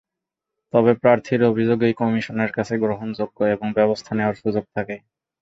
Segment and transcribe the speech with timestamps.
[0.73, 4.95] তবে প্রার্থীর অভিযোগই কমিশনের কাছে গ্রহণযোগ্য এবং ব্যবস্থা নেওয়ার সুযোগ থাকে।